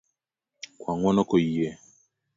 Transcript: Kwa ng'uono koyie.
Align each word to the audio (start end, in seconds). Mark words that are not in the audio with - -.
Kwa 0.79 0.91
ng'uono 0.95 1.21
koyie. 1.29 1.67